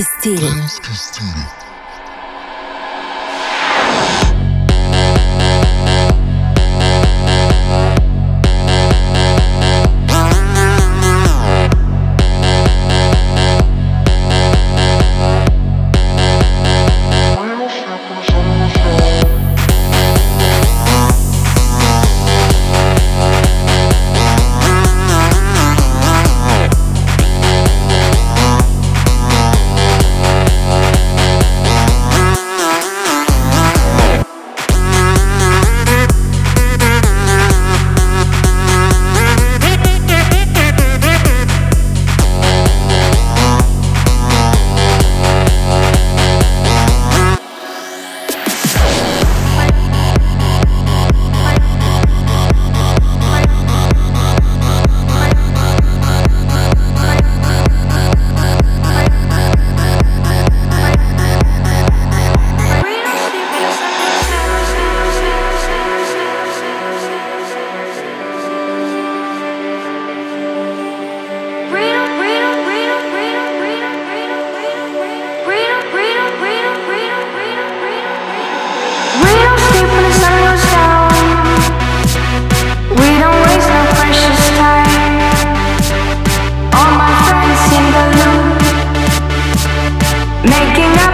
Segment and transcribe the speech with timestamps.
[0.00, 0.40] Castilho.
[0.40, 0.80] Carlos
[90.42, 91.09] making up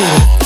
[0.00, 0.39] cool.